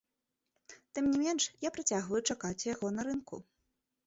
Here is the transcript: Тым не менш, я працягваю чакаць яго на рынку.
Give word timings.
Тым 0.97 1.09
не 1.11 1.17
менш, 1.23 1.43
я 1.67 1.73
працягваю 1.75 2.21
чакаць 2.35 2.67
яго 2.73 2.91
на 2.97 3.01
рынку. 3.11 3.35